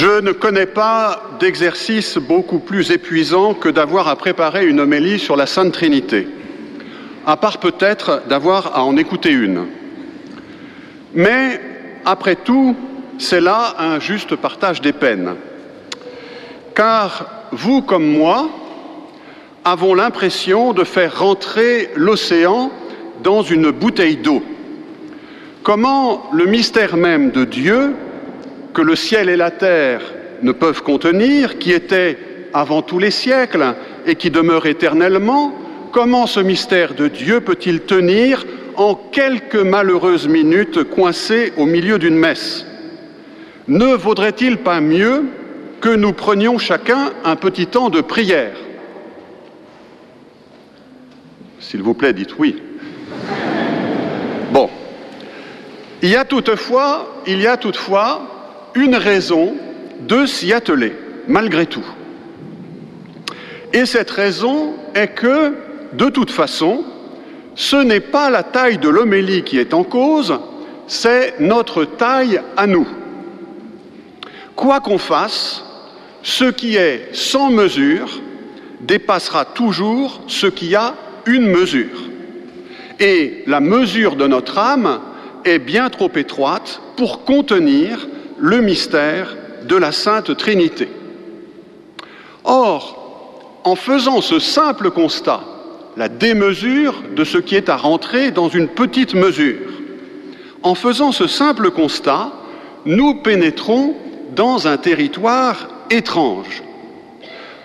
Je 0.00 0.20
ne 0.20 0.30
connais 0.30 0.66
pas 0.66 1.24
d'exercice 1.40 2.18
beaucoup 2.18 2.60
plus 2.60 2.92
épuisant 2.92 3.52
que 3.52 3.68
d'avoir 3.68 4.06
à 4.06 4.14
préparer 4.14 4.64
une 4.64 4.78
homélie 4.78 5.18
sur 5.18 5.34
la 5.34 5.46
Sainte 5.46 5.72
Trinité, 5.72 6.28
à 7.26 7.36
part 7.36 7.58
peut-être 7.58 8.22
d'avoir 8.28 8.76
à 8.76 8.84
en 8.84 8.96
écouter 8.96 9.32
une. 9.32 9.66
Mais, 11.14 11.60
après 12.04 12.36
tout, 12.36 12.76
c'est 13.18 13.40
là 13.40 13.74
un 13.80 13.98
juste 13.98 14.36
partage 14.36 14.80
des 14.80 14.92
peines. 14.92 15.34
Car 16.76 17.26
vous 17.50 17.82
comme 17.82 18.06
moi 18.06 18.48
avons 19.64 19.94
l'impression 19.94 20.74
de 20.74 20.84
faire 20.84 21.18
rentrer 21.18 21.90
l'océan 21.96 22.70
dans 23.24 23.42
une 23.42 23.72
bouteille 23.72 24.18
d'eau. 24.18 24.44
Comment 25.64 26.30
le 26.32 26.44
mystère 26.44 26.96
même 26.96 27.32
de 27.32 27.44
Dieu, 27.44 27.96
que 28.78 28.82
le 28.84 28.94
ciel 28.94 29.28
et 29.28 29.36
la 29.36 29.50
terre 29.50 30.02
ne 30.40 30.52
peuvent 30.52 30.84
contenir, 30.84 31.58
qui 31.58 31.72
était 31.72 32.16
avant 32.52 32.80
tous 32.80 33.00
les 33.00 33.10
siècles 33.10 33.74
et 34.06 34.14
qui 34.14 34.30
demeure 34.30 34.66
éternellement, 34.66 35.52
comment 35.90 36.28
ce 36.28 36.38
mystère 36.38 36.94
de 36.94 37.08
Dieu 37.08 37.40
peut-il 37.40 37.80
tenir 37.80 38.46
en 38.76 38.94
quelques 38.94 39.56
malheureuses 39.56 40.28
minutes 40.28 40.84
coincées 40.84 41.52
au 41.56 41.66
milieu 41.66 41.98
d'une 41.98 42.14
messe? 42.14 42.64
Ne 43.66 43.96
vaudrait-il 43.96 44.58
pas 44.58 44.80
mieux 44.80 45.24
que 45.80 45.88
nous 45.88 46.12
prenions 46.12 46.58
chacun 46.58 47.10
un 47.24 47.34
petit 47.34 47.66
temps 47.66 47.90
de 47.90 48.00
prière? 48.00 48.54
S'il 51.58 51.82
vous 51.82 51.94
plaît, 51.94 52.12
dites 52.12 52.38
oui. 52.38 52.62
Bon. 54.52 54.70
Il 56.00 56.10
y 56.10 56.14
a 56.14 56.24
toutefois, 56.24 57.22
il 57.26 57.40
y 57.40 57.48
a 57.48 57.56
toutefois 57.56 58.37
une 58.78 58.94
raison 58.94 59.54
de 60.06 60.24
s'y 60.24 60.52
atteler, 60.52 60.92
malgré 61.26 61.66
tout. 61.66 61.84
Et 63.72 63.86
cette 63.86 64.10
raison 64.10 64.74
est 64.94 65.08
que, 65.08 65.52
de 65.92 66.08
toute 66.08 66.30
façon, 66.30 66.84
ce 67.54 67.76
n'est 67.76 68.00
pas 68.00 68.30
la 68.30 68.44
taille 68.44 68.78
de 68.78 68.88
l'homélie 68.88 69.42
qui 69.42 69.58
est 69.58 69.74
en 69.74 69.82
cause, 69.82 70.38
c'est 70.86 71.40
notre 71.40 71.84
taille 71.84 72.40
à 72.56 72.66
nous. 72.66 72.86
Quoi 74.54 74.80
qu'on 74.80 74.98
fasse, 74.98 75.64
ce 76.22 76.44
qui 76.44 76.76
est 76.76 77.08
sans 77.12 77.50
mesure 77.50 78.20
dépassera 78.80 79.44
toujours 79.44 80.22
ce 80.28 80.46
qui 80.46 80.76
a 80.76 80.94
une 81.26 81.46
mesure. 81.46 82.08
Et 83.00 83.42
la 83.46 83.60
mesure 83.60 84.14
de 84.14 84.26
notre 84.26 84.56
âme 84.58 85.00
est 85.44 85.58
bien 85.58 85.90
trop 85.90 86.10
étroite 86.14 86.80
pour 86.96 87.24
contenir 87.24 88.06
le 88.40 88.60
mystère 88.60 89.36
de 89.64 89.76
la 89.76 89.92
Sainte 89.92 90.36
Trinité. 90.36 90.88
Or, 92.44 93.60
en 93.64 93.74
faisant 93.74 94.20
ce 94.20 94.38
simple 94.38 94.90
constat, 94.90 95.40
la 95.96 96.08
démesure 96.08 97.02
de 97.14 97.24
ce 97.24 97.38
qui 97.38 97.56
est 97.56 97.68
à 97.68 97.76
rentrer 97.76 98.30
dans 98.30 98.48
une 98.48 98.68
petite 98.68 99.14
mesure, 99.14 99.68
en 100.62 100.74
faisant 100.74 101.12
ce 101.12 101.26
simple 101.26 101.70
constat, 101.70 102.32
nous 102.86 103.16
pénétrons 103.16 103.94
dans 104.34 104.68
un 104.68 104.76
territoire 104.76 105.68
étrange. 105.90 106.62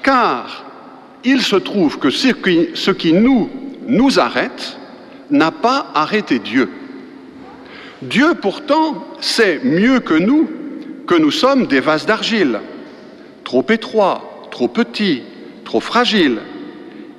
Car 0.02 0.66
il 1.24 1.42
se 1.42 1.56
trouve 1.56 2.00
que 2.00 2.10
ce 2.10 2.92
qui, 2.92 3.14
nous 3.14 4.20
arrête 4.20 4.78
n'a 5.30 5.52
pas 5.52 5.88
arrêté 5.94 6.40
Dieu. 6.40 6.70
Dieu 8.02 8.34
pourtant 8.42 9.06
sait 9.22 9.62
mieux 9.64 10.00
que 10.00 10.16
nous 10.16 10.50
que 11.08 11.16
nous 11.16 11.32
sommes 11.32 11.68
des 11.68 11.80
vases 11.80 12.06
d'argile, 12.06 12.60
trop 13.44 13.66
étroits, 13.70 14.48
trop 14.52 14.68
petits, 14.68 15.24
trop 15.66 15.80
fragiles. 15.80 16.40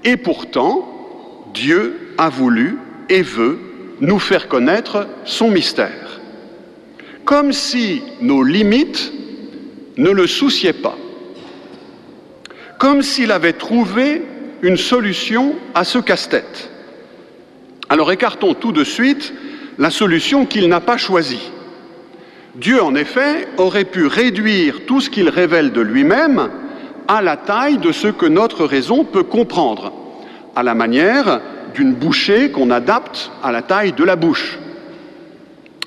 Et 0.04 0.16
pourtant, 0.16 0.88
Dieu 1.52 2.14
a 2.18 2.28
voulu 2.28 2.78
et 3.08 3.22
veut 3.22 3.58
nous 4.00 4.18
faire 4.18 4.48
connaître 4.48 5.06
son 5.24 5.50
mystère. 5.50 6.20
Comme 7.24 7.52
si 7.52 8.02
nos 8.20 8.42
limites 8.42 9.12
ne 9.96 10.10
le 10.10 10.26
souciaient 10.26 10.72
pas 10.72 10.96
comme 12.84 13.00
s'il 13.00 13.32
avait 13.32 13.54
trouvé 13.54 14.20
une 14.60 14.76
solution 14.76 15.54
à 15.74 15.84
ce 15.84 15.98
casse-tête. 15.98 16.70
Alors 17.88 18.12
écartons 18.12 18.52
tout 18.52 18.72
de 18.72 18.84
suite 18.84 19.32
la 19.78 19.88
solution 19.88 20.44
qu'il 20.44 20.68
n'a 20.68 20.80
pas 20.80 20.98
choisie. 20.98 21.50
Dieu, 22.56 22.80
en 22.82 22.94
effet, 22.94 23.48
aurait 23.56 23.84
pu 23.84 24.06
réduire 24.06 24.86
tout 24.86 25.00
ce 25.00 25.10
qu'il 25.10 25.28
révèle 25.28 25.72
de 25.72 25.80
lui-même 25.80 26.50
à 27.08 27.20
la 27.20 27.36
taille 27.36 27.78
de 27.78 27.90
ce 27.90 28.08
que 28.08 28.26
notre 28.26 28.64
raison 28.64 29.04
peut 29.04 29.24
comprendre, 29.24 29.92
à 30.54 30.62
la 30.62 30.74
manière 30.74 31.40
d'une 31.74 31.94
bouchée 31.94 32.50
qu'on 32.50 32.70
adapte 32.70 33.32
à 33.42 33.50
la 33.50 33.62
taille 33.62 33.92
de 33.92 34.04
la 34.04 34.14
bouche. 34.14 34.58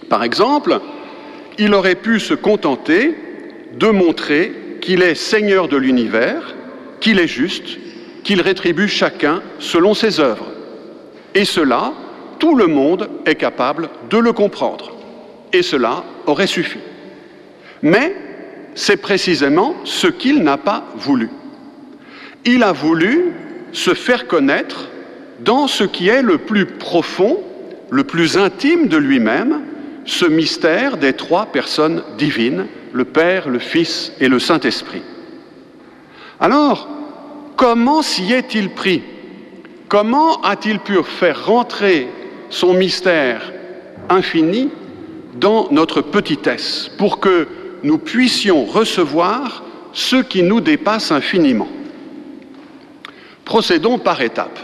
Par 0.10 0.24
exemple, 0.24 0.82
il 1.58 1.74
aurait 1.74 1.96
pu 1.96 2.20
se 2.20 2.34
contenter 2.34 3.16
de 3.80 3.88
montrer 3.88 4.80
qu'il 4.82 5.02
est 5.02 5.16
Seigneur 5.16 5.68
de 5.70 5.78
l'univers 5.78 6.56
qu'il 7.00 7.20
est 7.20 7.28
juste, 7.28 7.78
qu'il 8.24 8.42
rétribue 8.42 8.88
chacun 8.88 9.42
selon 9.60 9.94
ses 9.94 10.20
œuvres. 10.20 10.48
Et 11.34 11.46
cela, 11.46 11.94
tout 12.40 12.56
le 12.56 12.68
monde 12.68 13.10
est 13.26 13.36
capable 13.36 13.90
de 14.10 14.18
le 14.18 14.34
comprendre. 14.34 14.97
Et 15.54 15.62
cela 15.62 16.04
aurait 16.26 16.48
suffi. 16.48 16.80
Mais 17.82 18.16
c'est 18.76 18.98
précisément 18.98 19.76
ce 19.84 20.08
qu'il 20.08 20.44
n'a 20.44 20.58
pas 20.58 20.86
voulu. 20.96 21.30
Il 22.46 22.64
a 22.64 22.72
voulu 22.72 23.34
se 23.72 23.94
faire 23.94 24.28
connaître 24.28 24.90
dans 25.40 25.68
ce 25.68 25.84
qui 25.84 26.10
est 26.10 26.22
le 26.22 26.38
plus 26.38 26.66
profond, 26.66 27.40
le 27.90 28.04
plus 28.04 28.38
intime 28.38 28.88
de 28.88 28.98
lui-même, 28.98 29.62
ce 30.06 30.26
mystère 30.26 30.98
des 30.98 31.14
trois 31.14 31.48
personnes 31.48 32.04
divines, 32.18 32.68
le 32.94 33.06
Père, 33.06 33.50
le 33.50 33.60
Fils 33.60 34.14
et 34.20 34.30
le 34.30 34.40
Saint-Esprit. 34.40 35.02
Alors, 36.40 36.88
comment 37.56 38.02
s'y 38.02 38.32
est-il 38.34 38.70
pris? 38.70 39.04
Comment 39.90 40.42
a-t-il 40.42 40.80
pu 40.80 40.96
faire 41.04 41.46
rentrer 41.46 42.08
son 42.50 42.74
mystère 42.74 43.52
infini 44.10 44.70
dans 45.36 45.68
notre 45.72 46.02
petitesse 46.02 46.90
pour 46.98 47.20
que 47.20 47.48
nous 47.84 47.98
puissions 47.98 48.66
recevoir 48.66 49.64
ce 49.94 50.18
qui 50.18 50.44
nous 50.44 50.62
dépasse 50.62 51.12
infiniment 51.12 51.68
Procédons 53.48 53.98
par 53.98 54.22
étapes. 54.22 54.60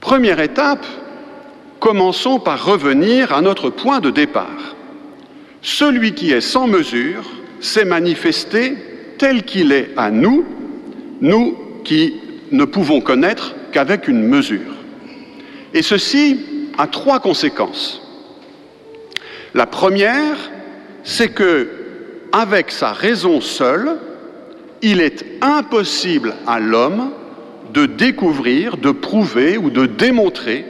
Première 0.00 0.40
étape, 0.40 0.84
commençons 1.78 2.40
par 2.40 2.64
revenir 2.64 3.32
à 3.32 3.40
notre 3.40 3.70
point 3.70 4.00
de 4.00 4.10
départ. 4.10 4.74
Celui 5.62 6.12
qui 6.12 6.32
est 6.32 6.40
sans 6.40 6.66
mesure 6.66 7.22
s'est 7.60 7.84
manifesté 7.84 8.76
tel 9.16 9.44
qu'il 9.44 9.70
est 9.70 9.90
à 9.96 10.10
nous, 10.10 10.44
nous 11.20 11.56
qui 11.84 12.14
ne 12.50 12.64
pouvons 12.64 13.00
connaître 13.00 13.54
qu'avec 13.70 14.08
une 14.08 14.24
mesure. 14.24 14.74
Et 15.72 15.82
ceci 15.82 16.40
a 16.76 16.88
trois 16.88 17.20
conséquences. 17.20 18.03
La 19.54 19.66
première, 19.66 20.36
c'est 21.04 21.28
que, 21.28 21.68
avec 22.32 22.72
sa 22.72 22.92
raison 22.92 23.40
seule, 23.40 23.96
il 24.82 25.00
est 25.00 25.24
impossible 25.40 26.34
à 26.46 26.58
l'homme 26.58 27.12
de 27.72 27.86
découvrir, 27.86 28.76
de 28.76 28.90
prouver 28.90 29.56
ou 29.56 29.70
de 29.70 29.86
démontrer 29.86 30.64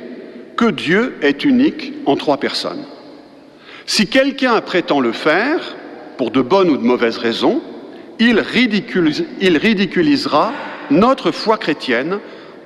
que 0.56 0.70
Dieu 0.70 1.16
est 1.22 1.44
unique 1.44 1.94
en 2.06 2.16
trois 2.16 2.36
personnes. 2.36 2.84
Si 3.86 4.06
quelqu'un 4.06 4.60
prétend 4.60 5.00
le 5.00 5.12
faire, 5.12 5.76
pour 6.16 6.30
de 6.30 6.42
bonnes 6.42 6.70
ou 6.70 6.76
de 6.76 6.82
mauvaises 6.82 7.18
raisons, 7.18 7.60
il, 8.18 8.40
ridiculisera 8.40 10.52
notre 10.90 11.30
foi 11.32 11.58
chrétienne 11.58 12.18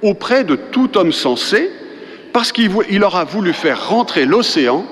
auprès 0.02 0.44
de 0.44 0.56
tout 0.56 0.96
homme 0.98 1.12
sensé 1.12 1.70
parce 2.32 2.52
qu'il 2.52 3.04
aura 3.04 3.24
voulu 3.24 3.52
faire 3.52 3.88
rentrer 3.88 4.26
l'océan 4.26 4.84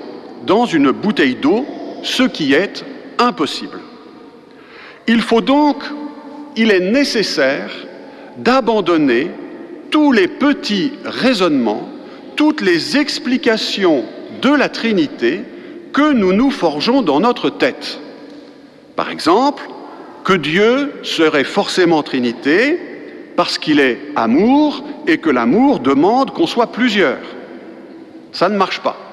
dans 0.47 0.65
une 0.65 0.91
bouteille 0.91 1.35
d'eau, 1.35 1.65
ce 2.03 2.23
qui 2.23 2.53
est 2.53 2.83
impossible. 3.19 3.79
Il 5.07 5.21
faut 5.21 5.41
donc, 5.41 5.83
il 6.55 6.71
est 6.71 6.91
nécessaire 6.91 7.69
d'abandonner 8.37 9.29
tous 9.91 10.11
les 10.11 10.27
petits 10.27 10.93
raisonnements, 11.03 11.89
toutes 12.35 12.61
les 12.61 12.97
explications 12.97 14.05
de 14.41 14.49
la 14.49 14.69
Trinité 14.69 15.41
que 15.91 16.13
nous 16.13 16.33
nous 16.33 16.51
forgeons 16.51 17.01
dans 17.01 17.19
notre 17.19 17.49
tête. 17.49 17.99
Par 18.95 19.11
exemple, 19.11 19.63
que 20.23 20.33
Dieu 20.33 20.93
serait 21.03 21.43
forcément 21.43 22.03
Trinité 22.03 22.79
parce 23.35 23.57
qu'il 23.57 23.79
est 23.79 23.99
amour 24.15 24.83
et 25.07 25.17
que 25.17 25.29
l'amour 25.29 25.79
demande 25.79 26.31
qu'on 26.31 26.47
soit 26.47 26.71
plusieurs. 26.71 27.19
Ça 28.31 28.49
ne 28.49 28.57
marche 28.57 28.81
pas. 28.81 29.06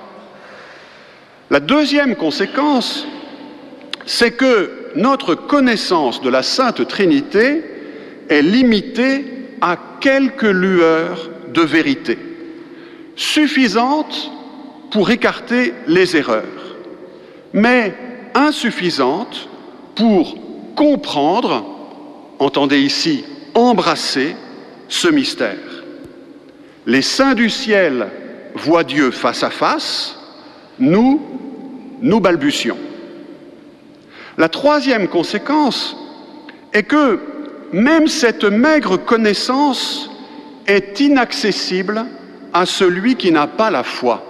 La 1.51 1.61
deuxième 1.61 2.17
conséquence, 2.17 3.07
c'est 4.07 4.33
que 4.33 4.93
notre 4.97 5.35
connaissance 5.35 6.23
de 6.23 6.31
la 6.31 6.43
Sainte 6.43 6.87
Trinité 6.89 7.63
est 8.29 8.43
limitée 8.43 9.25
à 9.61 9.77
quelques 10.01 10.43
lueurs 10.43 11.31
de 11.53 11.63
vérité, 11.63 12.19
suffisantes 13.17 14.31
pour 14.91 15.11
écarter 15.11 15.75
les 15.87 16.17
erreurs, 16.17 16.77
mais 17.53 17.95
insuffisantes 18.35 19.49
pour 19.95 20.37
comprendre, 20.75 21.65
entendez 22.39 22.81
ici, 22.81 23.25
embrasser 23.55 24.35
ce 24.89 25.09
mystère. 25.09 25.85
Les 26.87 27.03
saints 27.03 27.35
du 27.35 27.51
ciel 27.51 28.09
voient 28.55 28.85
Dieu 28.85 29.11
face 29.11 29.43
à 29.43 29.51
face, 29.51 30.19
nous, 30.79 31.34
nous 32.05 32.21
balbutions. 32.21 32.77
La 34.37 34.51
troisième 34.51 35.09
conséquence 35.09 35.97
est 36.73 36.83
que 36.83 37.19
même 37.73 38.09
cette 38.09 38.45
maigre 38.45 38.99
connaissance 38.99 40.11
est 40.67 41.01
inaccessible 41.01 42.05
à 42.53 42.67
celui 42.67 43.17
qui 43.17 43.33
n'a 43.33 43.47
pas 43.47 43.71
la 43.71 43.83
foi. 43.83 44.23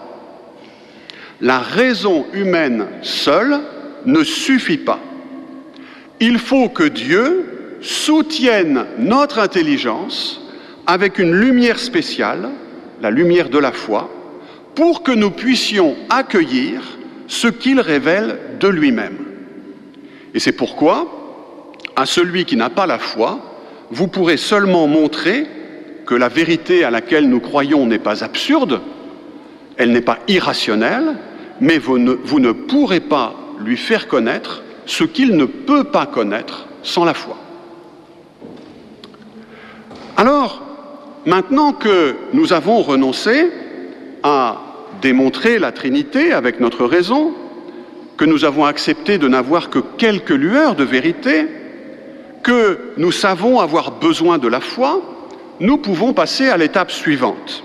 La 1.41 1.59
raison 1.59 2.27
humaine 2.33 2.87
seule 3.03 3.59
ne 4.07 4.23
suffit 4.23 4.79
pas. 4.79 5.01
Il 6.21 6.39
faut 6.39 6.69
que 6.69 6.85
Dieu 6.85 7.79
soutienne 7.81 8.87
notre 8.99 9.41
intelligence 9.41 10.41
avec 10.87 11.19
une 11.19 11.35
lumière 11.35 11.81
spéciale, 11.81 12.51
la 13.03 13.11
lumière 13.11 13.49
de 13.49 13.59
la 13.59 13.73
foi, 13.73 14.11
pour 14.77 15.03
que 15.03 15.13
nous 15.13 15.33
puissions 15.33 15.97
accueillir 16.09 16.81
ce 17.27 17.49
qu'il 17.49 17.81
révèle 17.81 18.39
de 18.61 18.69
lui-même. 18.69 19.19
Et 20.35 20.41
c'est 20.41 20.53
pourquoi, 20.53 21.07
à 21.97 22.07
celui 22.07 22.45
qui 22.45 22.57
n'a 22.57 22.71
pas 22.71 22.87
la 22.87 22.99
foi, 22.99 23.41
vous 23.91 24.09
pourrez 24.09 24.37
seulement 24.37 24.87
montrer 24.87 25.47
que 26.07 26.15
la 26.15 26.29
vérité 26.29 26.85
à 26.85 26.91
laquelle 26.91 27.29
nous 27.29 27.41
croyons 27.41 27.87
n'est 27.87 27.99
pas 27.99 28.25
absurde, 28.25 28.81
elle 29.77 29.93
n'est 29.93 30.01
pas 30.01 30.19
irrationnelle, 30.29 31.17
mais 31.61 31.79
vous 31.79 31.99
ne, 31.99 32.13
vous 32.13 32.41
ne 32.41 32.53
pourrez 32.53 33.01
pas 33.01 33.35
lui 33.61 33.77
faire 33.77 34.09
connaître 34.09 34.63
ce 34.87 35.05
qu'il 35.05 35.37
ne 35.37 35.45
peut 35.45 35.85
pas 35.85 36.07
connaître 36.07 36.67
sans 36.83 37.05
la 37.05 37.15
foi. 37.15 37.37
Alors, 40.17 40.63
maintenant 41.27 41.73
que 41.73 42.15
nous 42.33 42.53
avons 42.53 42.83
renoncé 42.83 43.51
à 44.23 44.61
démontrer 45.01 45.59
la 45.59 45.73
Trinité 45.73 46.33
avec 46.33 46.61
notre 46.61 46.85
raison, 46.85 47.35
que 48.17 48.25
nous 48.25 48.45
avons 48.45 48.65
accepté 48.65 49.19
de 49.19 49.29
n'avoir 49.29 49.71
que 49.71 49.79
quelques 49.79 50.31
lueurs 50.31 50.77
de 50.77 50.85
vérité, 50.85 51.47
que 52.43 52.79
nous 52.97 53.13
savons 53.13 53.61
avoir 53.61 53.93
besoin 53.99 54.39
de 54.39 54.49
la 54.49 54.61
foi, 54.61 55.01
nous 55.61 55.79
pouvons 55.79 56.13
passer 56.13 56.49
à 56.49 56.57
l'étape 56.57 56.91
suivante. 56.91 57.65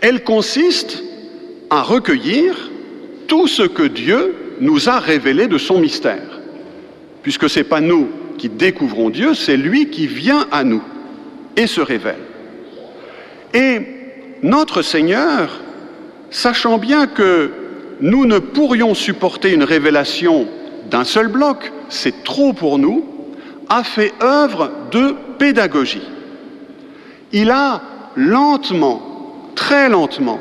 Elle 0.00 0.24
consiste 0.24 1.02
à 1.70 1.82
recueillir 1.82 2.70
tout 3.28 3.46
ce 3.46 3.62
que 3.62 3.84
Dieu 3.84 4.34
nous 4.60 4.88
a 4.88 4.98
révélé 4.98 5.46
de 5.46 5.58
son 5.58 5.78
mystère. 5.78 6.40
Puisque 7.22 7.48
ce 7.48 7.60
n'est 7.60 7.64
pas 7.64 7.80
nous 7.80 8.08
qui 8.36 8.48
découvrons 8.48 9.10
Dieu, 9.10 9.34
c'est 9.34 9.56
lui 9.56 9.90
qui 9.90 10.06
vient 10.06 10.46
à 10.50 10.64
nous 10.64 10.82
et 11.56 11.66
se 11.66 11.80
révèle. 11.80 12.16
Et 13.54 13.80
notre 14.42 14.82
Seigneur, 14.82 15.60
sachant 16.30 16.78
bien 16.78 17.06
que 17.06 17.50
nous 18.00 18.26
ne 18.26 18.38
pourrions 18.38 18.94
supporter 18.94 19.52
une 19.52 19.64
révélation 19.64 20.48
d'un 20.90 21.04
seul 21.04 21.28
bloc, 21.28 21.72
c'est 21.88 22.24
trop 22.24 22.52
pour 22.52 22.78
nous, 22.78 23.04
a 23.68 23.84
fait 23.84 24.12
œuvre 24.22 24.70
de 24.90 25.14
pédagogie. 25.38 26.02
Il 27.32 27.50
a 27.50 27.82
lentement, 28.16 29.00
très 29.54 29.88
lentement, 29.88 30.40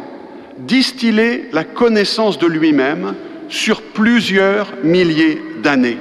distillé 0.57 1.49
la 1.53 1.63
connaissance 1.63 2.37
de 2.37 2.47
lui-même 2.47 3.15
sur 3.47 3.81
plusieurs 3.81 4.67
milliers 4.83 5.41
d'années. 5.61 5.97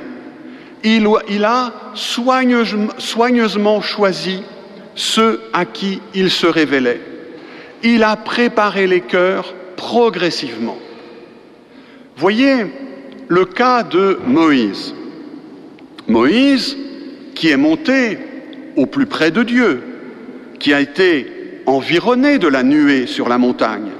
Il, 0.82 1.44
a 1.44 1.72
soigneusement 1.94 3.82
choisi 3.82 4.42
ceux 4.94 5.40
à 5.52 5.66
qui 5.66 6.00
il 6.14 6.30
se 6.30 6.46
révélait. 6.46 7.00
Il 7.82 8.02
a 8.02 8.16
préparé 8.16 8.86
les 8.86 9.00
cœurs 9.00 9.54
progressivement. 9.76 10.78
Voyez 12.16 12.66
le 13.28 13.44
cas 13.44 13.82
de 13.82 14.18
Moïse. 14.26 14.94
Moïse, 16.06 16.76
qui 17.34 17.48
est 17.48 17.56
monté 17.56 18.18
au 18.76 18.86
plus 18.86 19.06
près 19.06 19.30
de 19.30 19.42
Dieu, 19.42 19.82
qui 20.58 20.74
a 20.74 20.80
été 20.80 21.62
environné 21.66 22.38
de 22.38 22.48
la 22.48 22.62
nuée 22.62 23.06
sur 23.06 23.28
la 23.28 23.38
montagne, 23.38 23.90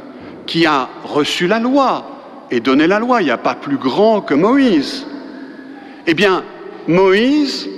qui 0.46 0.66
a 0.66 0.88
reçu 1.04 1.46
la 1.46 1.58
loi 1.58 2.46
et 2.50 2.60
donné 2.60 2.86
la 2.86 2.98
loi. 2.98 3.22
Il 3.22 3.26
n'y 3.26 3.30
a 3.30 3.38
pas 3.38 3.54
plus 3.54 3.78
grand 3.78 4.20
que 4.20 4.34
Moïse. 4.34 5.06
Eh 6.06 6.14
bien, 6.14 6.44
Moïse, 6.88 7.68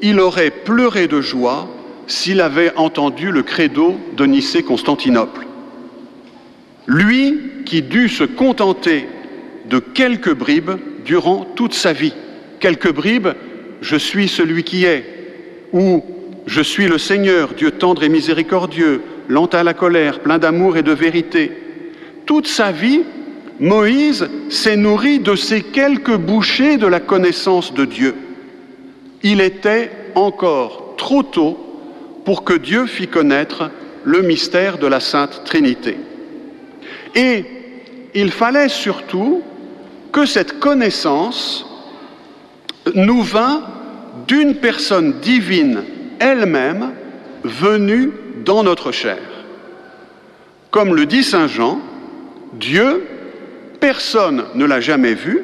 il 0.00 0.20
aurait 0.20 0.50
pleuré 0.50 1.08
de 1.08 1.20
joie 1.20 1.68
s'il 2.06 2.40
avait 2.40 2.72
entendu 2.76 3.30
le 3.30 3.42
credo 3.42 3.96
de 4.16 4.24
Nicée-Constantinople. 4.24 5.46
Lui 6.90 7.38
qui 7.66 7.82
dut 7.82 8.08
se 8.08 8.24
contenter 8.24 9.06
de 9.68 9.78
quelques 9.78 10.34
bribes 10.34 10.72
durant 11.04 11.46
toute 11.54 11.72
sa 11.72 11.92
vie. 11.92 12.12
Quelques 12.58 12.92
bribes, 12.92 13.28
je 13.80 13.94
suis 13.94 14.26
celui 14.26 14.64
qui 14.64 14.86
est, 14.86 15.04
ou 15.72 16.04
je 16.46 16.60
suis 16.60 16.88
le 16.88 16.98
Seigneur, 16.98 17.50
Dieu 17.56 17.70
tendre 17.70 18.02
et 18.02 18.08
miséricordieux, 18.08 19.02
lent 19.28 19.46
à 19.46 19.62
la 19.62 19.72
colère, 19.72 20.18
plein 20.18 20.38
d'amour 20.38 20.76
et 20.78 20.82
de 20.82 20.90
vérité. 20.90 21.52
Toute 22.26 22.48
sa 22.48 22.72
vie, 22.72 23.02
Moïse 23.60 24.28
s'est 24.48 24.74
nourri 24.74 25.20
de 25.20 25.36
ces 25.36 25.62
quelques 25.62 26.16
bouchées 26.16 26.76
de 26.76 26.88
la 26.88 26.98
connaissance 26.98 27.72
de 27.72 27.84
Dieu. 27.84 28.16
Il 29.22 29.40
était 29.40 29.92
encore 30.16 30.94
trop 30.96 31.22
tôt 31.22 31.56
pour 32.24 32.42
que 32.42 32.54
Dieu 32.54 32.86
fît 32.86 33.06
connaître 33.06 33.70
le 34.02 34.22
mystère 34.22 34.78
de 34.78 34.88
la 34.88 34.98
Sainte 34.98 35.42
Trinité. 35.44 35.96
Et 37.14 37.44
il 38.14 38.30
fallait 38.30 38.68
surtout 38.68 39.42
que 40.12 40.26
cette 40.26 40.58
connaissance 40.58 41.66
nous 42.94 43.22
vint 43.22 43.62
d'une 44.26 44.56
personne 44.56 45.20
divine 45.20 45.82
elle-même 46.18 46.92
venue 47.44 48.12
dans 48.44 48.62
notre 48.62 48.92
chair. 48.92 49.18
Comme 50.70 50.94
le 50.94 51.06
dit 51.06 51.24
Saint 51.24 51.46
Jean, 51.46 51.80
Dieu, 52.54 53.06
personne 53.80 54.44
ne 54.54 54.64
l'a 54.64 54.80
jamais 54.80 55.14
vu, 55.14 55.42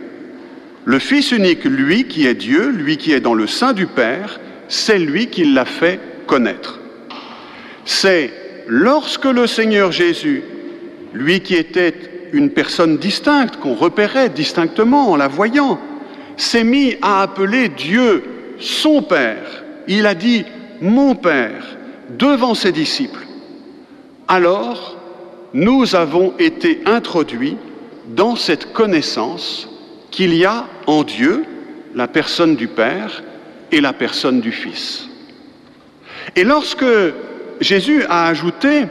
le 0.85 0.99
Fils 1.00 1.32
unique, 1.32 1.64
lui 1.64 2.06
qui 2.06 2.26
est 2.26 2.35
Dieu, 2.35 2.68
lui 2.68 2.96
qui 2.96 3.12
est 3.12 3.20
dans 3.20 3.35
le 3.35 3.49
sein 3.49 3.73
du 3.73 3.87
Père, 3.87 4.38
c'est 4.68 4.99
lui 4.99 5.28
qui 5.28 5.44
l'a 5.44 5.64
fait 5.64 5.99
connaître. 6.26 6.78
C'est 7.85 8.32
lorsque 8.68 9.25
le 9.25 9.46
Seigneur 9.46 9.90
Jésus, 9.90 10.42
lui 11.12 11.40
qui 11.40 11.54
était 11.54 11.94
une 12.32 12.50
personne 12.50 12.98
distincte, 12.98 13.56
qu'on 13.56 13.75
repérait 13.75 14.28
distinctement 14.28 15.10
en 15.10 15.16
la 15.16 15.28
voyant, 15.28 15.78
s'est 16.36 16.64
mis 16.64 16.96
à 17.02 17.22
appeler 17.22 17.68
Dieu 17.68 18.25
son 18.58 19.02
Père. 19.02 19.64
Il 19.88 20.06
a 20.06 20.14
dit 20.14 20.44
mon 20.80 21.14
Père 21.14 21.76
devant 22.10 22.54
ses 22.54 22.72
disciples. 22.72 23.26
Alors, 24.28 24.96
nous 25.54 25.94
avons 25.94 26.34
été 26.38 26.82
introduits 26.86 27.56
dans 28.08 28.36
cette 28.36 28.72
connaissance 28.72 29.68
qu'il 30.10 30.34
y 30.34 30.44
a 30.44 30.66
en 30.86 31.02
Dieu 31.02 31.44
la 31.94 32.08
personne 32.08 32.56
du 32.56 32.68
Père 32.68 33.22
et 33.72 33.80
la 33.80 33.92
personne 33.92 34.40
du 34.40 34.52
Fils. 34.52 35.08
Et 36.34 36.44
lorsque 36.44 36.84
Jésus 37.60 38.04
a 38.08 38.26
ajouté, 38.26 38.84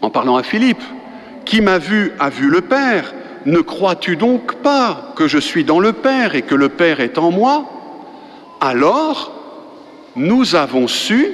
en 0.00 0.10
parlant 0.10 0.36
à 0.36 0.42
Philippe, 0.42 0.82
Qui 1.44 1.60
m'a 1.60 1.78
vu 1.78 2.12
a 2.18 2.30
vu 2.30 2.48
le 2.48 2.60
Père, 2.60 3.14
ne 3.46 3.60
crois-tu 3.60 4.16
donc 4.16 4.56
pas 4.56 5.12
que 5.16 5.26
je 5.26 5.38
suis 5.38 5.64
dans 5.64 5.80
le 5.80 5.92
Père 5.92 6.34
et 6.34 6.42
que 6.42 6.54
le 6.54 6.68
Père 6.68 7.00
est 7.00 7.18
en 7.18 7.30
moi? 7.30 7.68
Alors, 8.60 9.32
nous 10.14 10.54
avons 10.54 10.86
su 10.86 11.32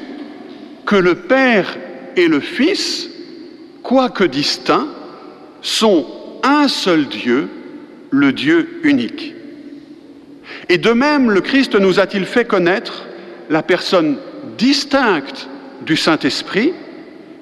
que 0.87 0.97
le 0.97 1.15
Père 1.15 1.77
et 2.17 2.29
le 2.29 2.41
Fils, 2.41 3.11
quoique 3.83 4.25
distincts, 4.25 4.89
sont 5.61 6.07
un 6.43 6.69
seul 6.69 7.07
Dieu, 7.07 7.49
le 8.11 8.33
Dieu 8.33 8.81
unique. 8.85 9.35
Et 10.69 10.79
de 10.79 10.91
même, 10.91 11.31
le 11.31 11.41
Christ 11.41 11.75
nous 11.75 12.01
a-t-il 12.01 12.25
fait 12.25 12.47
connaître 12.47 13.05
la 13.51 13.63
personne 13.63 14.17
distincte 14.57 15.49
du 15.85 15.97
Saint-Esprit, 15.97 16.73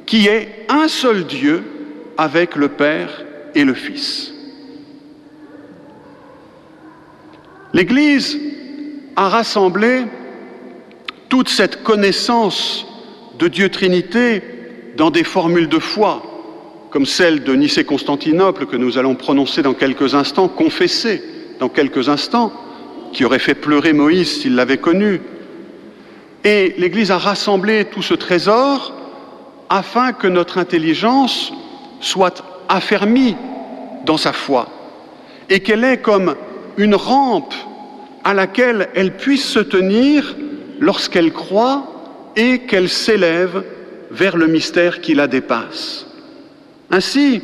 qui 0.07 0.27
est 0.27 0.67
un 0.69 0.89
seul 0.89 1.25
Dieu 1.25 1.63
avec 2.19 2.57
le 2.57 2.69
Père 2.69 3.25
et 3.55 3.65
le 3.65 3.75
Fils. 3.75 4.33
L'Église 7.73 8.39
a 9.17 9.29
rassemblé 9.29 10.05
toute 11.29 11.49
cette 11.49 11.83
connaissance 11.83 12.87
de 13.39 13.49
Dieu 13.49 13.69
Trinité 13.69 14.43
dans 14.97 15.11
des 15.11 15.25
formules 15.25 15.69
de 15.69 15.79
foi, 15.79 16.23
comme 16.91 17.07
celle 17.07 17.45
de 17.45 17.55
Nicée-Constantinople 17.55 18.67
que 18.67 18.77
nous 18.77 18.97
allons 18.99 19.15
prononcer 19.15 19.63
dans 19.63 19.75
quelques 19.75 20.15
instants, 20.15 20.49
confesser 20.49 21.23
dans 21.59 21.69
quelques 21.69 22.09
instants, 22.09 22.53
qui 23.13 23.25
aurait 23.25 23.39
fait 23.39 23.55
pleurer 23.55 23.93
Moïse 23.93 24.41
s'il 24.41 24.55
l'avait 24.55 24.79
connu. 24.79 25.21
Et 26.45 26.75
l'Église 26.79 27.11
a 27.11 27.19
rassemblé 27.19 27.87
tout 27.87 28.03
ce 28.03 28.15
trésor 28.15 28.95
afin 29.69 30.13
que 30.13 30.27
notre 30.27 30.59
intelligence 30.59 31.53
soit 32.01 32.45
affermie 32.69 33.37
dans 34.05 34.17
sa 34.17 34.33
foi 34.33 34.69
et 35.49 35.61
qu'elle 35.61 35.85
ait 35.85 35.99
comme 35.99 36.35
une 36.77 36.95
rampe 36.95 37.55
à 38.25 38.35
laquelle 38.35 38.89
elle 38.95 39.17
puisse 39.17 39.45
se 39.45 39.61
tenir 39.61 40.37
lorsqu'elle 40.81 41.33
croit 41.33 41.87
et 42.37 42.61
qu'elle 42.61 42.89
s'élève 42.89 43.65
vers 44.11 44.37
le 44.37 44.47
mystère 44.47 45.01
qui 45.01 45.15
la 45.15 45.27
dépasse. 45.27 46.07
Ainsi, 46.91 47.43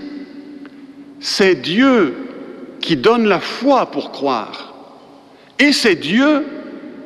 c'est 1.21 1.55
Dieu 1.55 2.15
qui 2.81 2.97
donne 2.97 3.27
la 3.27 3.41
foi 3.41 3.87
pour 3.87 4.11
croire. 4.11 4.75
Et 5.59 5.73
c'est 5.73 5.95
Dieu 5.95 6.45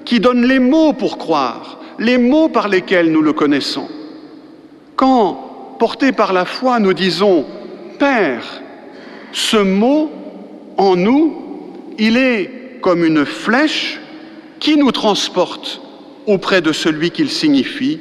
qui 0.04 0.20
donne 0.20 0.46
les 0.46 0.58
mots 0.58 0.92
pour 0.92 1.18
croire, 1.18 1.78
les 1.98 2.16
mots 2.16 2.48
par 2.48 2.68
lesquels 2.68 3.12
nous 3.12 3.22
le 3.22 3.32
connaissons. 3.32 3.88
Quand, 4.96 5.45
portés 5.78 6.12
par 6.12 6.32
la 6.32 6.44
foi, 6.44 6.78
nous 6.78 6.94
disons 6.94 7.44
Père, 7.98 8.62
ce 9.32 9.56
mot 9.56 10.10
en 10.76 10.96
nous, 10.96 11.36
il 11.98 12.16
est 12.16 12.78
comme 12.80 13.04
une 13.04 13.24
flèche 13.24 14.00
qui 14.60 14.76
nous 14.76 14.92
transporte 14.92 15.80
auprès 16.26 16.60
de 16.60 16.72
celui 16.72 17.10
qu'il 17.10 17.30
signifie, 17.30 18.00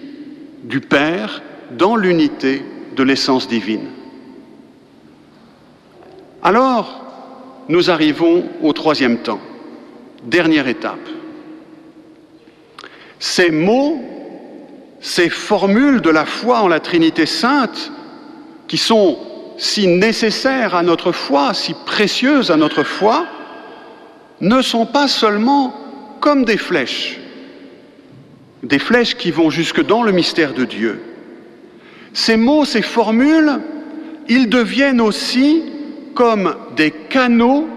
du 0.64 0.82
Père, 0.82 1.42
dans 1.72 1.96
l'unité 1.96 2.64
de 2.96 3.04
l'essence 3.04 3.48
divine. 3.48 3.88
Alors, 6.42 7.02
nous 7.70 7.90
arrivons 7.90 8.46
au 8.62 8.74
troisième 8.74 9.18
temps, 9.20 9.40
dernière 10.24 10.68
étape. 10.68 11.08
Ces 13.20 13.50
mots, 13.52 14.02
ces 15.06 15.30
formules 15.30 16.02
de 16.02 16.10
la 16.10 16.26
foi 16.26 16.62
en 16.62 16.68
la 16.68 16.80
Trinité 16.80 17.28
sainte, 17.28 17.92
qui 18.68 18.78
sont 18.78 19.20
si 19.56 19.86
nécessaires 19.86 20.74
à 20.74 20.82
notre 20.82 21.12
foi, 21.12 21.54
si 21.54 21.76
précieuses 21.86 22.50
à 22.50 22.58
notre 22.58 22.82
foi, 22.82 23.28
ne 24.42 24.64
sont 24.64 24.88
pas 24.88 25.08
seulement 25.08 25.76
comme 26.22 26.44
des 26.44 26.58
flèches, 26.58 27.20
des 28.64 28.80
flèches 28.80 29.14
qui 29.14 29.30
vont 29.30 29.52
jusque 29.52 29.86
dans 29.86 30.02
le 30.02 30.12
mystère 30.12 30.56
de 30.56 30.66
Dieu. 30.66 31.00
Ces 32.14 32.36
mots, 32.36 32.66
ces 32.66 32.82
formules, 32.82 33.60
ils 34.28 34.50
deviennent 34.50 35.02
aussi 35.02 35.62
comme 36.16 36.56
des 36.76 36.90
canaux 36.90 37.68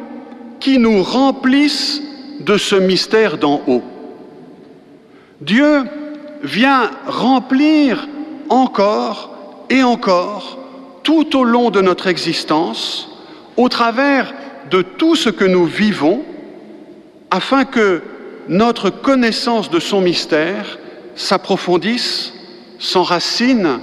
qui 0.60 0.78
nous 0.78 1.02
remplissent 1.02 2.00
de 2.40 2.56
ce 2.56 2.76
mystère 2.76 3.36
d'en 3.36 3.60
haut. 3.66 3.82
Dieu 5.42 5.84
vient 6.42 6.90
remplir 7.06 8.08
encore 8.48 9.64
et 9.70 9.82
encore 9.82 10.58
tout 11.02 11.36
au 11.36 11.44
long 11.44 11.70
de 11.70 11.80
notre 11.80 12.06
existence, 12.06 13.08
au 13.56 13.68
travers 13.68 14.34
de 14.70 14.82
tout 14.82 15.16
ce 15.16 15.30
que 15.30 15.44
nous 15.44 15.64
vivons, 15.64 16.22
afin 17.30 17.64
que 17.64 18.02
notre 18.48 18.90
connaissance 18.90 19.70
de 19.70 19.80
son 19.80 20.00
mystère 20.00 20.78
s'approfondisse, 21.14 22.32
s'enracine, 22.78 23.80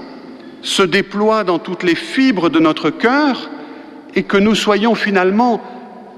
se 0.62 0.84
déploie 0.84 1.44
dans 1.44 1.60
toutes 1.60 1.84
les 1.84 1.96
fibres 1.96 2.50
de 2.50 2.60
notre 2.60 2.90
cœur 2.90 3.50
et 4.16 4.24
que 4.24 4.38
nous 4.38 4.56
soyons 4.56 4.96
finalement 4.96 5.62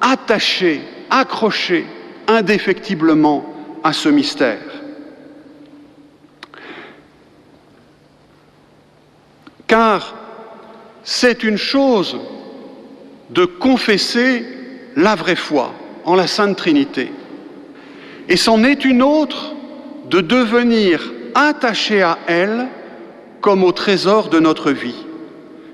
attachés, 0.02 0.82
accrochés 1.10 1.86
indéfectiblement 2.28 3.46
à 3.84 3.94
ce 3.94 4.10
mystère. 4.10 4.67
Car 9.68 10.16
c'est 11.04 11.44
une 11.44 11.58
chose 11.58 12.18
de 13.30 13.46
confesser 13.46 14.46
la 14.96 15.16
vraie 15.16 15.36
foi 15.36 15.74
en 16.06 16.16
la 16.16 16.28
Sainte 16.28 16.58
Trinité. 16.58 17.12
Et 18.30 18.38
c'en 18.38 18.64
est 18.64 18.86
une 18.86 19.04
autre 19.04 19.54
de 20.10 20.22
devenir 20.22 21.14
attaché 21.36 22.02
à 22.02 22.18
elle 22.28 22.68
comme 23.42 23.64
au 23.64 23.72
trésor 23.72 24.30
de 24.30 24.40
notre 24.40 24.72
vie, 24.72 25.06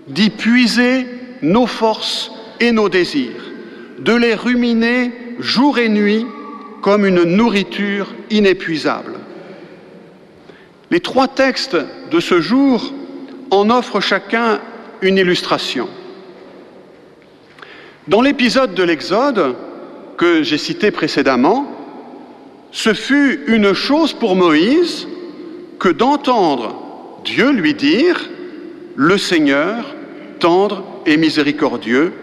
d'y 0.07 0.29
puiser 0.29 1.07
nos 1.41 1.67
forces 1.67 2.31
et 2.59 2.71
nos 2.71 2.89
désirs, 2.89 3.51
de 3.99 4.13
les 4.13 4.33
ruminer 4.33 5.11
jour 5.39 5.77
et 5.77 5.89
nuit 5.89 6.25
comme 6.81 7.05
une 7.05 7.23
nourriture 7.23 8.13
inépuisable. 8.29 9.15
Les 10.91 10.99
trois 10.99 11.27
textes 11.27 11.77
de 12.11 12.19
ce 12.19 12.41
jour 12.41 12.93
en 13.53 13.69
offrent 13.69 13.99
chacun 13.99 14.59
une 15.01 15.17
illustration. 15.17 15.87
Dans 18.07 18.21
l'épisode 18.21 18.73
de 18.73 18.83
l'Exode 18.83 19.55
que 20.17 20.43
j'ai 20.43 20.57
cité 20.57 20.91
précédemment, 20.91 21.67
ce 22.71 22.93
fut 22.93 23.43
une 23.47 23.73
chose 23.73 24.13
pour 24.13 24.35
Moïse 24.35 25.07
que 25.79 25.89
d'entendre 25.89 27.21
Dieu 27.23 27.51
lui 27.51 27.73
dire, 27.73 28.29
le 28.95 29.17
Seigneur, 29.17 29.95
tendre 30.39 30.83
et 31.05 31.17
miséricordieux, 31.17 32.13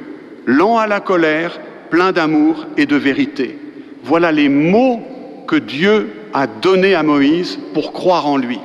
lent 0.46 0.78
à 0.78 0.86
la 0.86 1.00
colère, 1.00 1.60
plein 1.90 2.12
d'amour 2.12 2.66
et 2.76 2.86
de 2.86 2.96
vérité. 2.96 3.58
Voilà 4.02 4.32
les 4.32 4.48
mots 4.48 5.00
que 5.46 5.56
Dieu 5.56 6.10
a 6.32 6.46
donnés 6.46 6.94
à 6.94 7.02
Moïse 7.02 7.58
pour 7.74 7.92
croire 7.92 8.26
en 8.26 8.36
lui. 8.36 8.60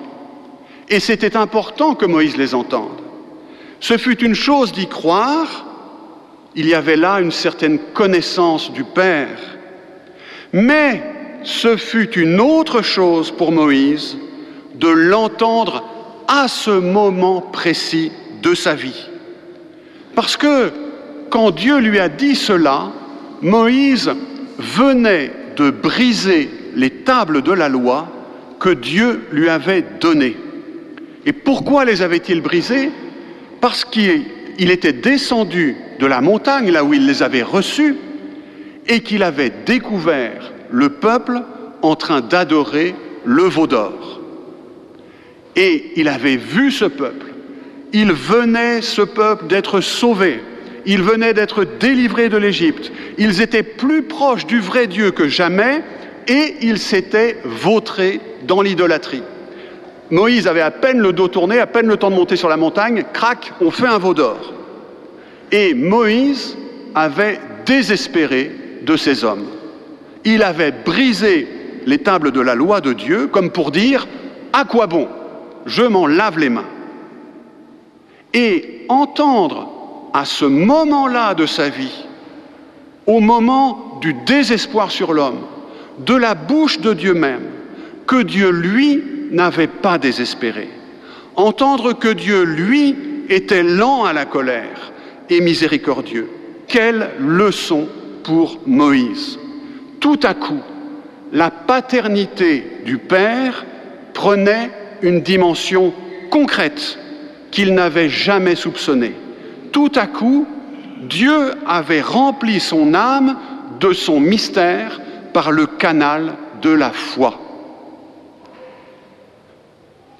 Et 0.89 0.99
c'était 0.99 1.35
important 1.35 1.95
que 1.95 2.05
Moïse 2.05 2.37
les 2.37 2.53
entende. 2.53 3.01
Ce 3.79 3.97
fut 3.97 4.23
une 4.23 4.35
chose 4.35 4.71
d'y 4.71 4.87
croire, 4.87 5.65
il 6.55 6.67
y 6.67 6.73
avait 6.73 6.95
là 6.95 7.19
une 7.19 7.31
certaine 7.31 7.79
connaissance 7.93 8.71
du 8.71 8.83
Père, 8.83 9.37
mais 10.53 11.03
ce 11.43 11.75
fut 11.75 12.11
une 12.17 12.39
autre 12.39 12.81
chose 12.81 13.31
pour 13.31 13.51
Moïse 13.51 14.17
de 14.75 14.87
l'entendre 14.87 15.83
à 16.27 16.47
ce 16.47 16.71
moment 16.71 17.41
précis 17.41 18.11
de 18.41 18.55
sa 18.55 18.73
vie. 18.73 19.09
Parce 20.15 20.37
que 20.37 20.71
quand 21.29 21.51
Dieu 21.51 21.79
lui 21.79 21.99
a 21.99 22.09
dit 22.09 22.35
cela, 22.35 22.91
Moïse 23.41 24.11
venait 24.57 25.31
de 25.57 25.69
briser 25.69 26.49
les 26.75 26.89
tables 26.89 27.41
de 27.41 27.51
la 27.51 27.69
loi 27.69 28.07
que 28.59 28.69
Dieu 28.69 29.27
lui 29.31 29.49
avait 29.49 29.83
données. 29.99 30.37
Et 31.25 31.33
pourquoi 31.33 31.85
les 31.85 32.01
avait-il 32.01 32.41
brisées 32.41 32.91
Parce 33.61 33.85
qu'il 33.85 34.25
était 34.57 34.93
descendu 34.93 35.75
de 35.99 36.05
la 36.05 36.21
montagne, 36.21 36.71
là 36.71 36.83
où 36.83 36.93
il 36.93 37.07
les 37.07 37.23
avait 37.23 37.43
reçues, 37.43 37.95
et 38.87 39.01
qu'il 39.01 39.23
avait 39.23 39.51
découvert 39.65 40.53
le 40.69 40.89
peuple 40.89 41.41
en 41.81 41.95
train 41.95 42.21
d'adorer 42.21 42.93
le 43.23 43.43
veau 43.43 43.67
d'or. 43.67 44.21
Et 45.55 45.93
il 45.95 46.07
avait 46.07 46.37
vu 46.37 46.69
ce 46.69 46.85
peuple 46.85 47.25
il 47.95 48.11
venait, 48.11 48.81
ce 48.81 49.01
peuple, 49.01 49.47
d'être 49.47 49.79
sauvé. 49.79 50.41
Il 50.85 51.01
venait 51.01 51.33
d'être 51.33 51.63
délivré 51.79 52.27
de 52.27 52.35
l'Égypte. 52.35 52.91
Ils 53.17 53.41
étaient 53.41 53.63
plus 53.63 54.03
proches 54.03 54.45
du 54.45 54.59
vrai 54.59 54.87
Dieu 54.87 55.11
que 55.11 55.29
jamais 55.29 55.81
et 56.27 56.55
ils 56.61 56.77
s'étaient 56.77 57.37
vautrés 57.45 58.19
dans 58.45 58.61
l'idolâtrie. 58.61 59.23
Moïse 60.11 60.47
avait 60.47 60.61
à 60.61 60.71
peine 60.71 60.99
le 60.99 61.13
dos 61.13 61.27
tourné, 61.27 61.59
à 61.59 61.67
peine 61.67 61.87
le 61.87 61.97
temps 61.97 62.11
de 62.11 62.15
monter 62.15 62.35
sur 62.35 62.49
la 62.49 62.57
montagne, 62.57 63.03
crac, 63.13 63.53
on 63.61 63.71
fait 63.71 63.87
un 63.87 63.97
veau 63.97 64.13
d'or. 64.13 64.53
Et 65.51 65.73
Moïse 65.73 66.57
avait 66.93 67.39
désespéré 67.65 68.51
de 68.83 68.95
ces 68.97 69.23
hommes. 69.23 69.45
Il 70.23 70.43
avait 70.43 70.71
brisé 70.71 71.47
les 71.85 71.99
tables 71.99 72.31
de 72.31 72.41
la 72.41 72.55
loi 72.55 72.81
de 72.81 72.93
Dieu 72.93 73.27
comme 73.27 73.51
pour 73.51 73.71
dire, 73.71 74.07
à 74.53 74.65
quoi 74.65 74.87
bon 74.87 75.07
Je 75.65 75.83
m'en 75.83 76.07
lave 76.07 76.39
les 76.39 76.49
mains 76.49 76.65
et 78.33 78.85
entendre 78.89 79.69
à 80.13 80.25
ce 80.25 80.45
moment-là 80.45 81.33
de 81.33 81.45
sa 81.45 81.69
vie, 81.69 82.05
au 83.07 83.21
moment 83.21 83.97
du 84.01 84.13
désespoir 84.13 84.91
sur 84.91 85.13
l'homme, 85.13 85.39
de 85.99 86.13
la 86.13 86.35
bouche 86.35 86.79
de 86.79 86.93
Dieu 86.93 87.13
même, 87.13 87.43
que 88.05 88.21
Dieu, 88.21 88.49
lui, 88.49 89.01
n'avait 89.31 89.67
pas 89.67 89.97
désespéré. 89.97 90.69
Entendre 91.35 91.93
que 91.93 92.07
Dieu, 92.07 92.43
lui, 92.43 92.95
était 93.29 93.63
lent 93.63 94.05
à 94.05 94.13
la 94.13 94.25
colère 94.25 94.91
et 95.29 95.41
miséricordieux. 95.41 96.29
Quelle 96.67 97.09
leçon 97.19 97.87
pour 98.23 98.59
Moïse. 98.65 99.37
Tout 99.99 100.19
à 100.23 100.33
coup, 100.33 100.61
la 101.31 101.51
paternité 101.51 102.65
du 102.85 102.97
Père 102.97 103.65
prenait 104.13 104.71
une 105.01 105.21
dimension 105.21 105.93
concrète 106.29 106.97
qu'il 107.51 107.73
n'avait 107.73 108.09
jamais 108.09 108.55
soupçonnée. 108.55 109.15
Tout 109.71 109.91
à 109.95 110.07
coup, 110.07 110.47
Dieu 111.01 111.51
avait 111.67 112.01
rempli 112.01 112.59
son 112.59 112.93
âme 112.93 113.37
de 113.79 113.93
son 113.93 114.19
mystère 114.19 114.99
par 115.33 115.51
le 115.51 115.65
canal 115.65 116.33
de 116.61 116.69
la 116.69 116.91
foi. 116.91 117.44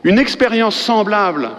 Une 0.05 0.19
expérience 0.19 0.75
semblable 0.75 1.49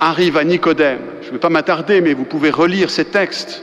arrive 0.00 0.36
à 0.36 0.42
Nicodème. 0.42 0.98
Je 1.22 1.28
ne 1.28 1.34
vais 1.34 1.38
pas 1.38 1.50
m'attarder, 1.50 2.00
mais 2.00 2.14
vous 2.14 2.24
pouvez 2.24 2.50
relire 2.50 2.90
ces 2.90 3.04
textes. 3.04 3.62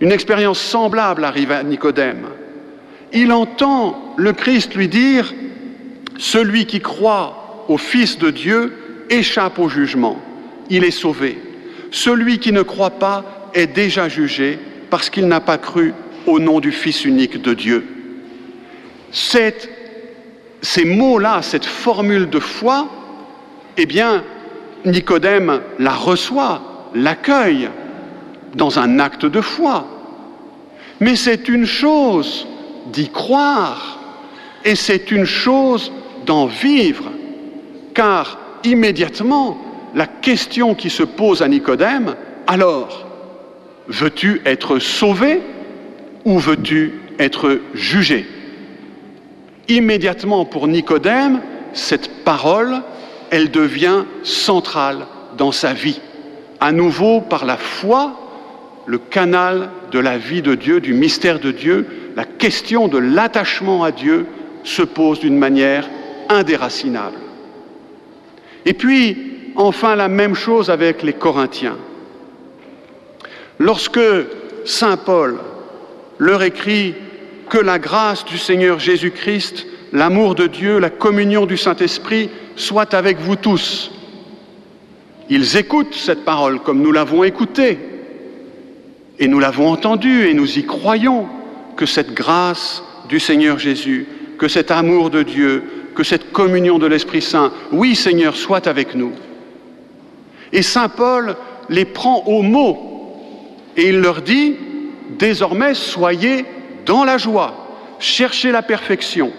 Une 0.00 0.12
expérience 0.12 0.58
semblable 0.58 1.24
arrive 1.24 1.52
à 1.52 1.62
Nicodème. 1.62 2.26
Il 3.12 3.32
entend 3.32 4.14
le 4.16 4.32
Christ 4.32 4.74
lui 4.74 4.88
dire, 4.88 5.34
Celui 6.16 6.64
qui 6.64 6.80
croit 6.80 7.66
au 7.68 7.76
Fils 7.76 8.18
de 8.18 8.30
Dieu 8.30 9.04
échappe 9.10 9.58
au 9.58 9.68
jugement, 9.68 10.18
il 10.70 10.82
est 10.82 10.90
sauvé. 10.90 11.38
Celui 11.90 12.38
qui 12.38 12.50
ne 12.50 12.62
croit 12.62 12.98
pas 12.98 13.50
est 13.52 13.66
déjà 13.66 14.08
jugé 14.08 14.58
parce 14.88 15.10
qu'il 15.10 15.28
n'a 15.28 15.40
pas 15.40 15.58
cru 15.58 15.92
au 16.26 16.38
nom 16.38 16.60
du 16.60 16.72
Fils 16.72 17.04
unique 17.04 17.42
de 17.42 17.52
Dieu. 17.52 17.84
ces 19.12 19.52
mots-là, 20.86 21.42
cette 21.42 21.66
formule 21.66 22.30
de 22.30 22.40
foi, 22.40 22.88
eh 23.76 23.86
bien, 23.86 24.24
Nicodème 24.84 25.60
la 25.78 25.92
reçoit, 25.92 26.90
l'accueille 26.94 27.68
dans 28.54 28.78
un 28.78 28.98
acte 28.98 29.26
de 29.26 29.40
foi. 29.40 29.86
Mais 31.00 31.16
c'est 31.16 31.48
une 31.48 31.66
chose 31.66 32.46
d'y 32.92 33.08
croire 33.08 33.98
et 34.64 34.76
c'est 34.76 35.10
une 35.10 35.24
chose 35.24 35.92
d'en 36.26 36.46
vivre, 36.46 37.10
car 37.94 38.38
immédiatement, 38.64 39.58
la 39.94 40.06
question 40.06 40.74
qui 40.74 40.90
se 40.90 41.02
pose 41.02 41.42
à 41.42 41.48
Nicodème, 41.48 42.14
alors, 42.46 43.06
veux-tu 43.88 44.40
être 44.44 44.78
sauvé 44.78 45.40
ou 46.24 46.38
veux-tu 46.38 46.94
être 47.18 47.60
jugé? 47.74 48.26
Immédiatement 49.68 50.44
pour 50.44 50.66
Nicodème, 50.66 51.40
cette 51.72 52.24
parole, 52.24 52.82
elle 53.34 53.50
devient 53.50 54.04
centrale 54.22 55.06
dans 55.36 55.50
sa 55.50 55.72
vie. 55.72 56.00
À 56.60 56.70
nouveau, 56.70 57.20
par 57.20 57.44
la 57.44 57.56
foi, 57.56 58.12
le 58.86 58.98
canal 58.98 59.70
de 59.90 59.98
la 59.98 60.18
vie 60.18 60.40
de 60.40 60.54
Dieu, 60.54 60.80
du 60.80 60.94
mystère 60.94 61.40
de 61.40 61.50
Dieu, 61.50 61.84
la 62.14 62.26
question 62.26 62.86
de 62.86 62.98
l'attachement 62.98 63.82
à 63.82 63.90
Dieu 63.90 64.26
se 64.62 64.82
pose 64.82 65.18
d'une 65.18 65.36
manière 65.36 65.90
indéracinable. 66.28 67.16
Et 68.66 68.72
puis, 68.72 69.50
enfin, 69.56 69.96
la 69.96 70.06
même 70.06 70.36
chose 70.36 70.70
avec 70.70 71.02
les 71.02 71.12
Corinthiens. 71.12 71.78
Lorsque 73.58 73.98
Saint 74.64 74.96
Paul 74.96 75.40
leur 76.18 76.44
écrit 76.44 76.94
que 77.50 77.58
la 77.58 77.80
grâce 77.80 78.24
du 78.24 78.38
Seigneur 78.38 78.78
Jésus-Christ, 78.78 79.66
l'amour 79.92 80.36
de 80.36 80.46
Dieu, 80.46 80.78
la 80.78 80.90
communion 80.90 81.46
du 81.46 81.56
Saint-Esprit 81.56 82.30
soit 82.56 82.94
avec 82.94 83.18
vous 83.18 83.36
tous. 83.36 83.90
Ils 85.30 85.56
écoutent 85.56 85.94
cette 85.94 86.24
parole 86.24 86.60
comme 86.60 86.82
nous 86.82 86.92
l'avons 86.92 87.24
écoutée 87.24 87.78
et 89.18 89.28
nous 89.28 89.38
l'avons 89.38 89.68
entendue 89.68 90.26
et 90.26 90.34
nous 90.34 90.58
y 90.58 90.64
croyons 90.64 91.26
que 91.76 91.86
cette 91.86 92.12
grâce 92.12 92.82
du 93.08 93.20
Seigneur 93.20 93.58
Jésus, 93.58 94.06
que 94.38 94.48
cet 94.48 94.70
amour 94.70 95.10
de 95.10 95.22
Dieu, 95.22 95.64
que 95.94 96.04
cette 96.04 96.32
communion 96.32 96.78
de 96.78 96.86
l'Esprit 96.86 97.22
Saint, 97.22 97.52
oui 97.72 97.94
Seigneur, 97.94 98.36
soit 98.36 98.66
avec 98.66 98.94
nous. 98.94 99.12
Et 100.52 100.62
Saint 100.62 100.88
Paul 100.88 101.36
les 101.68 101.84
prend 101.84 102.24
au 102.26 102.42
mot 102.42 102.78
et 103.76 103.88
il 103.88 104.00
leur 104.00 104.22
dit, 104.22 104.56
désormais 105.18 105.74
soyez 105.74 106.44
dans 106.86 107.04
la 107.04 107.18
joie, 107.18 107.54
cherchez 107.98 108.50
la 108.52 108.62
perfection, 108.62 109.32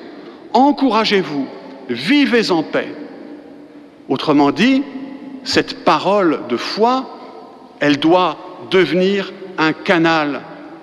encouragez-vous, 0.54 1.48
vivez 1.90 2.52
en 2.52 2.64
paix. 2.64 2.88
Autrement 4.10 4.52
dit, 4.52 4.84
cette 5.44 5.84
parole 5.84 6.42
de 6.50 6.58
foi, 6.58 7.06
elle 7.80 7.98
doit 7.98 8.38
devenir 8.72 9.32
un 9.58 9.74
canal 9.74 10.42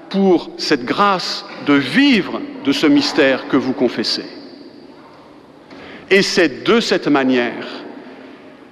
pour 0.08 0.50
cette 0.58 0.85
grâce 0.85 1.44
de 1.66 1.74
vivre 1.74 2.40
de 2.64 2.72
ce 2.72 2.87
mystère 2.87 3.48
que 3.48 3.56
vous 3.56 3.72
confessez. 3.72 4.24
Et 6.11 6.22
c'est 6.22 6.64
de 6.64 6.80
cette 6.80 7.08
manière, 7.08 7.66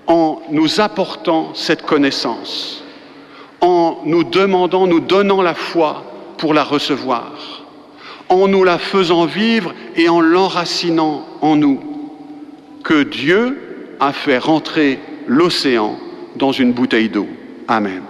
en 0.07 0.43
nous 0.51 0.81
apportant 0.81 1.55
cette 1.55 1.83
connaissance, 1.83 2.85
en 3.61 3.99
nous 4.05 4.25
demandant, 4.25 4.87
nous 4.87 5.01
donnant 5.01 5.43
la 5.43 5.55
foi 5.55 6.05
pour 6.37 6.55
la 6.55 6.65
recevoir, 6.65 7.65
en 8.29 8.49
nous 8.49 8.65
la 8.65 8.79
faisant 8.79 9.27
vivre 9.27 9.75
et 9.97 10.09
en 10.09 10.21
l'enracinant 10.21 11.25
en 11.41 11.57
nous, 11.57 11.81
que 12.83 13.03
Dieu 13.03 13.70
a 14.01 14.13
fait 14.13 14.39
rentrer 14.39 14.99
l'océan 15.27 15.97
dans 16.37 16.53
une 16.53 16.73
bouteille 16.73 17.09
d'eau. 17.09 17.29
Amen. 17.69 18.03